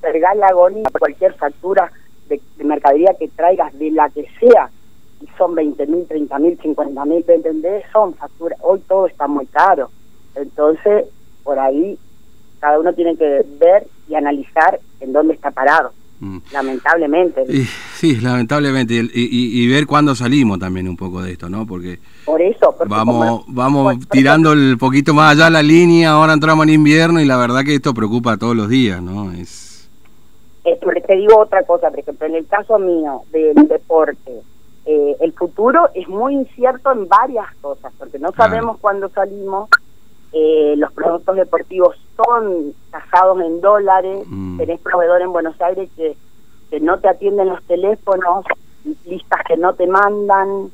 pergas 0.00 0.36
la 0.36 0.48
agonía, 0.48 0.84
cualquier 0.98 1.34
factura 1.34 1.90
de, 2.28 2.40
mercadería 2.64 3.14
que 3.18 3.28
traigas, 3.28 3.76
de 3.78 3.90
la 3.90 4.08
que 4.10 4.28
sea, 4.38 4.70
y 5.20 5.26
son 5.36 5.54
20 5.54 5.86
mil, 5.86 6.06
30 6.06 6.38
mil, 6.38 6.58
50 6.58 7.04
mil, 7.04 7.24
¿entendés? 7.26 7.84
Son 7.92 8.14
facturas. 8.14 8.58
Hoy 8.62 8.80
todo 8.86 9.06
está 9.06 9.26
muy 9.26 9.46
caro. 9.46 9.90
Entonces, 10.36 11.06
por 11.42 11.58
ahí 11.58 11.98
cada 12.60 12.78
uno 12.78 12.92
tiene 12.92 13.16
que 13.16 13.44
ver 13.60 13.86
y 14.08 14.14
analizar 14.14 14.80
en 15.00 15.12
dónde 15.12 15.34
está 15.34 15.50
parado. 15.50 15.92
Mm. 16.20 16.38
Lamentablemente. 16.52 17.44
sí, 17.94 18.16
lamentablemente. 18.20 19.08
Y, 19.12 19.68
ver 19.68 19.86
cuándo 19.86 20.14
salimos 20.14 20.58
también 20.58 20.88
un 20.88 20.96
poco 20.96 21.22
de 21.22 21.32
esto, 21.32 21.48
¿no? 21.48 21.66
Porque, 21.66 21.98
Por 22.24 22.42
eso, 22.42 22.74
vamos, 22.86 23.44
vamos 23.48 23.96
tirando 24.10 24.52
el 24.52 24.76
poquito 24.78 25.14
más 25.14 25.32
allá 25.32 25.50
la 25.50 25.62
línea, 25.62 26.10
ahora 26.10 26.32
entramos 26.32 26.66
en 26.66 26.74
invierno 26.74 27.20
y 27.20 27.24
la 27.24 27.36
verdad 27.36 27.64
que 27.64 27.74
esto 27.74 27.94
preocupa 27.94 28.36
todos 28.36 28.56
los 28.56 28.68
días, 28.68 29.00
¿no? 29.00 29.32
Es... 29.32 29.88
Eh, 30.64 30.78
te 31.06 31.16
digo 31.16 31.38
otra 31.38 31.62
cosa, 31.62 31.88
por 31.88 32.00
ejemplo, 32.00 32.26
en 32.26 32.34
el 32.34 32.46
caso 32.46 32.78
mío 32.78 33.22
del 33.32 33.66
deporte, 33.68 34.42
eh, 34.84 35.16
el 35.20 35.32
futuro 35.32 35.88
es 35.94 36.08
muy 36.08 36.34
incierto 36.34 36.92
en 36.92 37.08
varias 37.08 37.46
cosas, 37.60 37.92
porque 37.98 38.18
no 38.18 38.32
sabemos 38.32 38.78
cuándo 38.78 39.08
salimos, 39.08 39.70
eh, 40.32 40.74
los 40.76 40.92
productos 40.92 41.36
deportivos 41.36 41.96
son 42.16 42.74
tasados 42.90 43.40
en 43.40 43.60
dólares, 43.60 44.24
mm. 44.26 44.58
tenés 44.58 44.80
proveedores 44.80 45.26
en 45.26 45.32
Buenos 45.32 45.60
Aires 45.60 45.88
que, 45.96 46.16
que 46.70 46.80
no 46.80 46.98
te 46.98 47.08
atienden 47.08 47.48
los 47.48 47.62
teléfonos, 47.64 48.44
listas 49.04 49.40
que 49.46 49.56
no 49.56 49.74
te 49.74 49.86
mandan, 49.86 50.70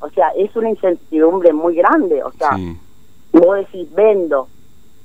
o 0.00 0.10
sea, 0.10 0.28
es 0.36 0.54
una 0.56 0.70
incertidumbre 0.70 1.52
muy 1.52 1.74
grande, 1.74 2.22
o 2.22 2.32
sea, 2.32 2.56
vos 3.32 3.56
decís, 3.56 3.92
vendo, 3.94 4.48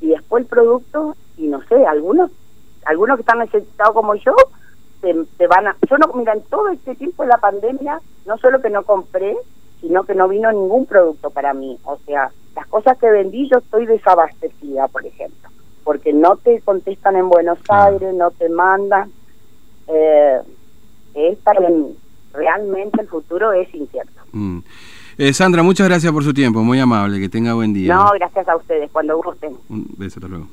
y 0.02 0.10
después 0.10 0.44
el 0.44 0.50
producto, 0.50 1.16
y 1.38 1.48
no 1.48 1.62
sé, 1.64 1.86
algunos 1.86 2.32
algunos 2.86 3.18
que 3.18 3.22
están 3.22 3.40
necesitados 3.40 3.94
como 3.94 4.16
yo, 4.16 4.36
te, 5.02 5.14
te 5.38 5.48
van 5.48 5.68
a... 5.68 5.76
Yo 5.90 5.98
no, 5.98 6.12
mira, 6.14 6.34
en 6.34 6.42
todo 6.44 6.70
este 6.70 6.96
tiempo 6.96 7.24
de 7.24 7.30
la 7.30 7.38
pandemia, 7.38 8.00
no 8.26 8.38
solo 8.38 8.62
que 8.62 8.70
no 8.70 8.84
compré, 8.84 9.36
sino 9.82 10.04
que 10.04 10.16
no 10.16 10.28
vino 10.28 10.52
ningún 10.52 10.86
producto 10.86 11.30
para 11.30 11.54
mí, 11.54 11.78
o 11.84 11.98
sea, 12.06 12.32
las 12.56 12.68
cosas 12.68 12.98
que 12.98 13.10
vendí 13.10 13.50
yo 13.50 13.58
estoy 13.58 13.86
desabastecida, 13.86 14.88
por 14.88 15.06
ejemplo, 15.06 15.50
porque 15.84 16.14
no 16.14 16.36
te 16.38 16.62
contestan 16.62 17.16
en 17.16 17.30
Buenos 17.30 17.60
Aires, 17.70 18.14
no 18.14 18.32
te 18.32 18.50
mandan. 18.50 19.12
Eh, 19.88 20.40
es 21.16 21.38
realmente 22.34 23.02
el 23.02 23.08
futuro 23.08 23.52
es 23.54 23.74
incierto. 23.74 24.22
Mm. 24.32 24.60
Eh, 25.18 25.34
Sandra, 25.34 25.62
muchas 25.62 25.88
gracias 25.88 26.12
por 26.12 26.24
su 26.24 26.34
tiempo, 26.34 26.64
muy 26.64 26.80
amable, 26.80 27.20
que 27.20 27.30
tenga 27.30 27.54
buen 27.54 27.74
día. 27.74 27.94
No, 27.94 28.10
gracias 28.16 28.48
a 28.48 28.56
ustedes, 28.56 28.90
cuando 28.92 29.22
gusten. 29.22 29.56
Un 29.70 29.88
beso, 29.98 30.20
hasta 30.20 30.28
luego. 30.28 30.48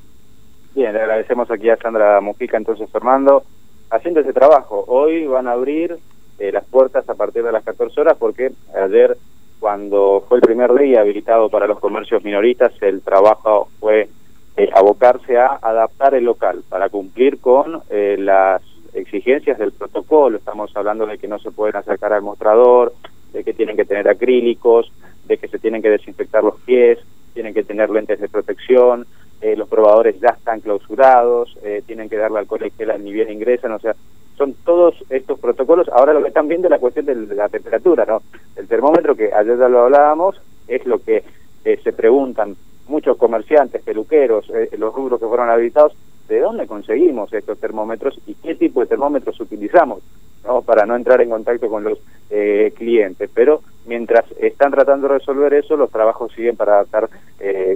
Bien, 0.74 0.92
le 0.92 1.00
agradecemos 1.00 1.50
aquí 1.50 1.70
a 1.70 1.76
Sandra 1.76 2.20
Mujica, 2.20 2.56
entonces 2.56 2.88
Fernando, 2.90 3.42
haciendo 3.90 4.20
ese 4.20 4.32
trabajo. 4.32 4.84
Hoy 4.86 5.26
van 5.26 5.48
a 5.48 5.52
abrir 5.52 5.98
eh, 6.38 6.52
las 6.52 6.64
puertas 6.64 7.08
a 7.08 7.14
partir 7.14 7.42
de 7.42 7.52
las 7.52 7.64
14 7.64 8.00
horas 8.00 8.16
porque 8.18 8.52
ayer 8.74 9.16
cuando 9.60 10.24
fue 10.26 10.38
el 10.38 10.42
primer 10.42 10.72
día 10.74 11.02
habilitado 11.02 11.50
para 11.50 11.66
los 11.66 11.78
comercios 11.78 12.24
minoristas, 12.24 12.72
el 12.80 13.02
trabajo 13.02 13.68
fue 13.78 14.08
eh, 14.56 14.70
abocarse 14.74 15.36
a 15.36 15.58
adaptar 15.60 16.14
el 16.14 16.24
local 16.24 16.64
para 16.68 16.88
cumplir 16.88 17.38
con 17.38 17.82
eh, 17.90 18.16
las 18.18 18.62
exigencias 18.94 19.58
del 19.58 19.72
protocolo. 19.72 20.38
Estamos 20.38 20.74
hablando 20.74 21.06
de 21.06 21.18
que 21.18 21.28
no 21.28 21.38
se 21.38 21.50
pueden 21.50 21.76
acercar 21.76 22.14
al 22.14 22.22
mostrador, 22.22 22.94
de 23.32 23.44
que 23.44 23.52
tienen 23.52 23.76
que 23.76 23.84
tener 23.84 24.08
acrílicos, 24.08 24.90
de 25.26 25.36
que 25.36 25.46
se 25.46 25.58
tienen 25.58 25.82
que 25.82 25.90
desinfectar 25.90 26.42
los 26.42 26.58
pies, 26.62 26.98
tienen 27.34 27.52
que 27.52 27.62
tener 27.62 27.90
lentes 27.90 28.18
de 28.18 28.28
protección, 28.28 29.06
eh, 29.42 29.56
los 29.56 29.68
probadores 29.68 30.18
ya 30.20 30.30
están 30.30 30.60
clausurados, 30.60 31.56
tienen 31.86 32.08
que 32.08 32.16
darle 32.16 32.40
alcohol 32.40 32.66
y 32.66 32.70
gel 32.70 32.92
ni 33.04 33.12
bien 33.12 33.30
ingresan, 33.30 33.72
o 33.72 33.78
sea, 33.78 33.94
son 34.40 34.54
todos 34.64 34.94
estos 35.10 35.38
protocolos. 35.38 35.90
Ahora 35.90 36.14
lo 36.14 36.22
que 36.22 36.28
están 36.28 36.48
viendo 36.48 36.66
es 36.66 36.70
la 36.70 36.78
cuestión 36.78 37.04
de 37.04 37.14
la 37.34 37.50
temperatura, 37.50 38.06
¿no? 38.06 38.22
El 38.56 38.66
termómetro, 38.66 39.14
que 39.14 39.30
ayer 39.34 39.58
ya 39.58 39.68
lo 39.68 39.80
hablábamos, 39.80 40.40
es 40.66 40.86
lo 40.86 40.98
que 40.98 41.22
eh, 41.66 41.78
se 41.84 41.92
preguntan 41.92 42.56
muchos 42.88 43.18
comerciantes, 43.18 43.82
peluqueros, 43.82 44.48
eh, 44.48 44.70
los 44.78 44.94
rubros 44.94 45.20
que 45.20 45.26
fueron 45.26 45.50
habilitados, 45.50 45.92
¿de 46.26 46.40
dónde 46.40 46.66
conseguimos 46.66 47.30
estos 47.34 47.58
termómetros 47.58 48.18
y 48.26 48.32
qué 48.32 48.54
tipo 48.54 48.80
de 48.80 48.86
termómetros 48.86 49.38
utilizamos? 49.40 50.00
¿no? 50.46 50.62
para 50.62 50.86
no 50.86 50.96
entrar 50.96 51.20
en 51.20 51.28
contacto 51.28 51.68
con 51.68 51.84
los 51.84 51.98
eh, 52.30 52.72
clientes. 52.74 53.28
Pero 53.34 53.60
mientras 53.84 54.24
están 54.40 54.70
tratando 54.70 55.06
de 55.06 55.18
resolver 55.18 55.52
eso, 55.52 55.76
los 55.76 55.90
trabajos 55.90 56.32
siguen 56.32 56.56
para 56.56 56.76
adaptar 56.76 57.10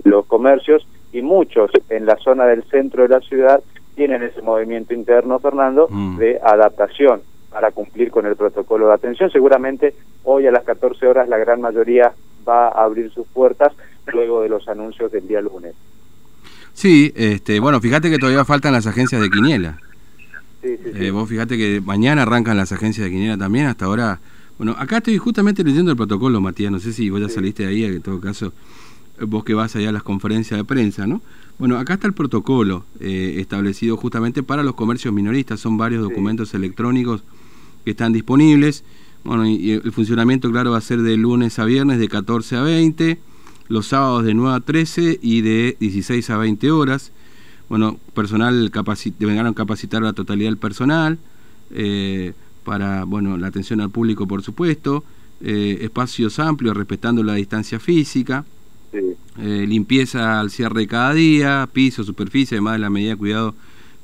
los 0.05 0.25
comercios 0.25 0.87
y 1.13 1.21
muchos 1.21 1.71
en 1.91 2.07
la 2.07 2.17
zona 2.17 2.47
del 2.47 2.65
centro 2.65 3.03
de 3.03 3.09
la 3.11 3.21
ciudad 3.21 3.63
tienen 3.95 4.23
ese 4.23 4.43
movimiento 4.43 4.95
interno, 4.95 5.39
Fernando, 5.39 5.89
mm. 5.89 6.19
de 6.19 6.41
adaptación 6.43 7.23
para 7.51 7.71
cumplir 7.71 8.11
con 8.11 8.27
el 8.27 8.37
protocolo 8.37 8.89
de 8.89 8.95
atención. 8.95 9.31
Seguramente 9.31 9.95
hoy 10.25 10.47
a 10.47 10.51
las 10.51 10.65
14 10.65 11.07
horas 11.07 11.29
la 11.29 11.39
gran 11.39 11.61
mayoría 11.61 12.13
va 12.47 12.69
a 12.69 12.85
abrir 12.85 13.11
sus 13.13 13.27
puertas 13.29 13.73
luego 14.13 14.43
de 14.43 14.49
los 14.49 14.69
anuncios 14.69 15.11
del 15.13 15.27
día 15.27 15.41
lunes. 15.41 15.75
Sí, 16.73 17.13
este, 17.15 17.61
bueno, 17.61 17.81
fíjate 17.81 18.11
que 18.11 18.19
todavía 18.19 18.45
faltan 18.45 18.73
las 18.73 18.87
agencias 18.87 19.21
de 19.23 19.31
Quiniela. 19.31 19.79
Sí, 20.61 20.77
sí, 20.77 20.91
eh, 20.95 21.11
vos 21.11 21.29
fíjate 21.29 21.57
que 21.57 21.81
mañana 21.81 22.23
arrancan 22.23 22.57
las 22.57 22.73
agencias 22.73 23.05
de 23.05 23.11
Quiniela 23.11 23.39
también, 23.39 23.67
hasta 23.67 23.87
ahora... 23.87 24.19
Bueno, 24.59 24.77
acá 24.79 24.99
estoy 24.99 25.19
justamente 25.19 25.65
leyendo 25.65 25.91
el 25.91 25.97
protocolo, 25.97 26.41
Matías, 26.41 26.71
no 26.71 26.79
sé 26.79 26.93
si 26.93 27.11
vos 27.11 27.21
ya 27.21 27.29
saliste 27.29 27.65
de 27.65 27.71
ahí, 27.71 27.85
en 27.85 28.03
todo 28.03 28.21
caso, 28.21 28.53
vos 29.21 29.45
que 29.45 29.55
vas 29.55 29.77
allá 29.77 29.91
a 29.91 29.93
las 29.93 30.03
conferencias 30.03 30.59
de 30.59 30.65
prensa, 30.65 31.07
¿no? 31.07 31.23
Bueno, 31.59 31.79
acá 31.79 31.95
está 31.95 32.07
el 32.07 32.15
protocolo 32.15 32.85
eh, 33.01 33.37
establecido 33.39 33.97
justamente 33.97 34.43
para 34.43 34.63
los 34.63 34.75
comercios 34.75 35.15
minoristas. 35.15 35.61
Son 35.61 35.77
varios 35.77 36.03
documentos 36.03 36.53
electrónicos 36.55 37.23
que 37.85 37.93
están 37.93 38.13
disponibles. 38.13 38.83
Bueno, 39.23 39.47
y, 39.47 39.71
el 39.71 39.93
funcionamiento, 39.93 40.51
claro, 40.51 40.73
va 40.73 40.79
a 40.79 40.83
ser 40.83 41.03
de 41.03 41.17
lunes 41.17 41.59
a 41.59 41.65
viernes 41.65 41.99
de 41.99 42.09
14 42.09 42.57
a 42.57 42.63
20, 42.63 43.19
los 43.69 43.87
sábados 43.87 44.25
de 44.25 44.35
9 44.35 44.57
a 44.57 44.61
13 44.61 45.21
y 45.23 45.43
de 45.43 45.77
16 45.79 46.29
a 46.31 46.39
20 46.39 46.71
horas. 46.73 47.13
Bueno, 47.69 47.99
personal 48.15 48.71
vengan 49.21 49.47
a 49.47 49.55
capacitar 49.55 50.03
a 50.03 50.07
la 50.07 50.13
totalidad 50.13 50.49
del 50.49 50.59
personal 50.59 51.19
eh, 51.71 52.35
para, 52.65 53.05
bueno, 53.05 53.39
la 53.39 53.47
atención 53.47 53.81
al 53.81 53.91
público, 53.91 54.27
por 54.27 54.43
supuesto, 54.43 55.05
eh, 55.41 55.79
espacios 55.83 56.39
amplios 56.39 56.77
respetando 56.77 57.23
la 57.23 57.35
distancia 57.35 57.79
física. 57.79 58.45
Eh, 59.37 59.65
limpieza 59.67 60.39
al 60.39 60.51
cierre 60.51 60.83
de 60.83 60.87
cada 60.87 61.13
día, 61.13 61.69
piso, 61.73 62.05
superficie, 62.05 62.57
además 62.57 62.75
de 62.75 62.79
la 62.79 62.91
medida 62.91 63.11
de 63.11 63.17
cuidado 63.17 63.55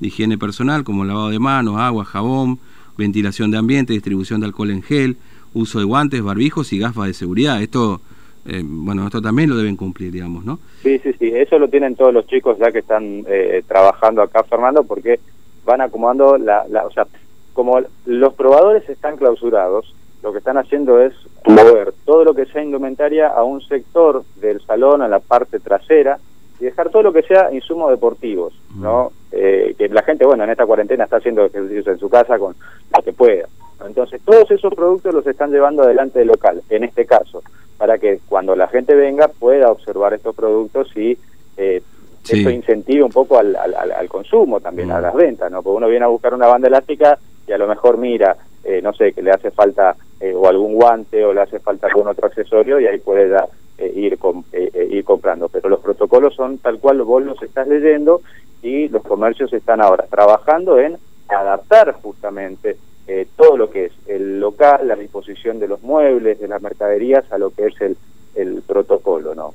de 0.00 0.08
higiene 0.08 0.36
personal, 0.36 0.82
como 0.82 1.04
lavado 1.04 1.30
de 1.30 1.38
manos, 1.38 1.76
agua, 1.78 2.04
jabón, 2.04 2.58
ventilación 2.98 3.52
de 3.52 3.58
ambiente, 3.58 3.92
distribución 3.92 4.40
de 4.40 4.46
alcohol 4.46 4.70
en 4.70 4.82
gel, 4.82 5.16
uso 5.54 5.78
de 5.78 5.84
guantes, 5.84 6.20
barbijos 6.22 6.72
y 6.72 6.80
gafas 6.80 7.06
de 7.06 7.14
seguridad. 7.14 7.62
Esto, 7.62 8.00
eh, 8.44 8.62
bueno, 8.64 9.04
esto 9.06 9.22
también 9.22 9.50
lo 9.50 9.56
deben 9.56 9.76
cumplir, 9.76 10.10
digamos, 10.10 10.44
¿no? 10.44 10.58
Sí, 10.82 10.98
sí, 10.98 11.12
sí, 11.18 11.30
eso 11.32 11.60
lo 11.60 11.68
tienen 11.68 11.94
todos 11.94 12.12
los 12.12 12.26
chicos 12.26 12.58
ya 12.58 12.72
que 12.72 12.80
están 12.80 13.24
eh, 13.28 13.62
trabajando 13.68 14.22
acá, 14.22 14.42
Fernando, 14.42 14.82
porque 14.82 15.20
van 15.64 15.80
acomodando 15.80 16.38
la, 16.38 16.66
la, 16.68 16.86
o 16.86 16.90
sea, 16.90 17.06
como 17.52 17.80
los 18.04 18.34
probadores 18.34 18.88
están 18.88 19.16
clausurados, 19.16 19.94
lo 20.24 20.32
que 20.32 20.38
están 20.38 20.58
haciendo 20.58 21.00
es 21.00 21.14
mover 21.46 21.92
todo 22.04 22.24
lo 22.24 22.34
que 22.34 22.46
sea 22.46 22.62
indumentaria 22.62 23.28
a 23.28 23.42
un 23.42 23.60
sector 23.62 24.24
del 24.36 24.60
salón, 24.62 25.02
a 25.02 25.08
la 25.08 25.20
parte 25.20 25.58
trasera, 25.58 26.18
y 26.58 26.64
dejar 26.64 26.90
todo 26.90 27.02
lo 27.02 27.12
que 27.12 27.22
sea 27.22 27.52
insumos 27.52 27.90
deportivos, 27.90 28.52
¿no? 28.76 29.12
Eh, 29.32 29.74
que 29.78 29.88
la 29.88 30.02
gente, 30.02 30.26
bueno, 30.26 30.44
en 30.44 30.50
esta 30.50 30.66
cuarentena 30.66 31.04
está 31.04 31.16
haciendo 31.16 31.44
ejercicios 31.44 31.86
en 31.86 31.98
su 31.98 32.10
casa 32.10 32.38
con 32.38 32.54
lo 32.94 33.02
que 33.02 33.12
pueda. 33.12 33.46
Entonces, 33.86 34.20
todos 34.22 34.50
esos 34.50 34.74
productos 34.74 35.14
los 35.14 35.26
están 35.26 35.50
llevando 35.50 35.82
adelante 35.82 36.18
del 36.18 36.28
local, 36.28 36.62
en 36.68 36.84
este 36.84 37.06
caso, 37.06 37.42
para 37.78 37.96
que 37.98 38.20
cuando 38.28 38.54
la 38.54 38.68
gente 38.68 38.94
venga 38.94 39.28
pueda 39.28 39.70
observar 39.70 40.12
estos 40.12 40.36
productos 40.36 40.94
y 40.96 41.16
eh, 41.56 41.82
eso 42.28 42.50
incentive 42.50 43.02
un 43.02 43.10
poco 43.10 43.38
al, 43.38 43.56
al, 43.56 44.08
consumo 44.08 44.60
también, 44.60 44.90
a 44.90 45.00
las 45.00 45.14
ventas, 45.14 45.50
¿no? 45.50 45.62
Porque 45.62 45.78
uno 45.78 45.88
viene 45.88 46.04
a 46.04 46.08
buscar 46.08 46.34
una 46.34 46.46
banda 46.46 46.68
elástica 46.68 47.18
y 47.46 47.52
a 47.52 47.58
lo 47.58 47.66
mejor 47.66 47.96
mira, 47.96 48.36
eh, 48.62 48.80
no 48.82 48.92
sé, 48.92 49.12
que 49.12 49.22
le 49.22 49.30
hace 49.30 49.50
falta 49.50 49.96
eh, 50.20 50.34
o 50.34 50.48
algún 50.48 50.74
guante 50.74 51.24
o 51.24 51.32
le 51.32 51.40
hace 51.40 51.58
falta 51.60 51.86
algún 51.86 52.08
otro 52.08 52.26
accesorio 52.26 52.78
y 52.78 52.86
ahí 52.86 52.98
puede 52.98 53.30
ya 53.30 53.46
eh, 53.78 53.92
ir, 53.94 54.18
ir 54.90 55.04
comprando. 55.04 55.48
Pero 55.48 55.68
los 55.68 55.80
protocolos 55.80 56.34
son 56.34 56.58
tal 56.58 56.78
cual 56.78 57.02
vos 57.02 57.24
los 57.24 57.42
estás 57.42 57.66
leyendo 57.68 58.20
y 58.62 58.88
los 58.88 59.02
comercios 59.02 59.52
están 59.52 59.80
ahora 59.80 60.06
trabajando 60.10 60.78
en 60.78 60.96
adaptar 61.28 61.92
justamente 62.02 62.76
todo 63.36 63.56
lo 63.56 63.70
que 63.70 63.86
es 63.86 63.92
el 64.06 64.38
local, 64.38 64.86
la 64.86 64.94
disposición 64.94 65.58
de 65.58 65.66
los 65.66 65.82
muebles, 65.82 66.38
de 66.38 66.46
las 66.46 66.62
mercaderías 66.62 67.24
a 67.32 67.38
lo 67.38 67.50
que 67.50 67.66
es 67.66 67.80
el, 67.80 67.96
el 68.36 68.62
protocolo, 68.62 69.34
¿no? 69.34 69.52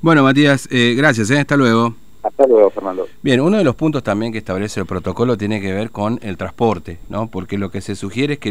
Bueno, 0.00 0.22
Matías, 0.22 0.66
gracias, 0.70 1.30
hasta 1.32 1.54
luego. 1.54 1.94
Hasta 2.22 2.46
luego, 2.46 2.70
Fernando. 2.70 3.08
Bien, 3.20 3.40
uno 3.40 3.58
de 3.58 3.64
los 3.64 3.74
puntos 3.74 4.02
también 4.02 4.32
que 4.32 4.38
establece 4.38 4.78
el 4.78 4.86
protocolo 4.86 5.36
tiene 5.36 5.60
que 5.60 5.72
ver 5.72 5.90
con 5.90 6.20
el 6.22 6.36
transporte, 6.36 6.98
¿no? 7.08 7.26
Porque 7.26 7.58
lo 7.58 7.70
que 7.70 7.80
se 7.80 7.96
sugiere 7.96 8.34
es 8.34 8.38
que 8.38 8.50